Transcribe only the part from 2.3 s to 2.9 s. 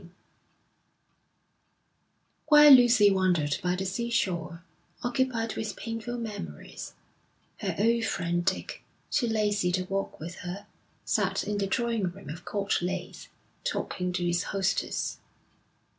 While